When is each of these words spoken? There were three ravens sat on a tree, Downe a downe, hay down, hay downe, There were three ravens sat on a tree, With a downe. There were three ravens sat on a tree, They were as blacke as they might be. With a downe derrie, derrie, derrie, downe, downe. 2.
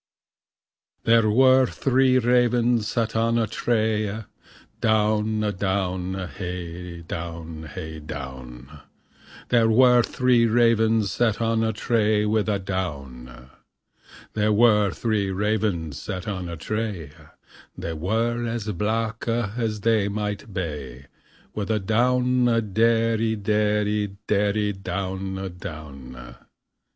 There 1.03 1.29
were 1.29 1.67
three 1.67 2.17
ravens 2.17 2.87
sat 2.87 3.15
on 3.15 3.37
a 3.37 3.45
tree, 3.45 4.09
Downe 4.79 5.43
a 5.43 5.51
downe, 5.51 6.15
hay 6.27 7.01
down, 7.03 7.69
hay 7.71 7.99
downe, 7.99 8.79
There 9.49 9.69
were 9.69 10.01
three 10.01 10.47
ravens 10.47 11.11
sat 11.11 11.39
on 11.39 11.63
a 11.63 11.71
tree, 11.71 12.25
With 12.25 12.49
a 12.49 12.57
downe. 12.57 13.51
There 14.33 14.51
were 14.51 14.89
three 14.89 15.29
ravens 15.29 15.99
sat 16.01 16.27
on 16.27 16.49
a 16.49 16.57
tree, 16.57 17.11
They 17.77 17.93
were 17.93 18.43
as 18.47 18.65
blacke 18.69 19.27
as 19.55 19.81
they 19.81 20.07
might 20.09 20.51
be. 20.51 21.05
With 21.53 21.69
a 21.69 21.79
downe 21.79 22.45
derrie, 22.73 23.35
derrie, 23.37 24.17
derrie, 24.27 24.73
downe, 24.81 25.57
downe. 25.59 26.13
2. 26.39 26.45